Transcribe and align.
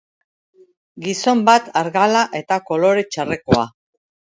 Gizon 1.09 1.45
bat 1.51 1.69
argala 1.85 2.27
eta 2.43 2.61
kolore 2.73 3.09
txarrekoa. 3.15 3.73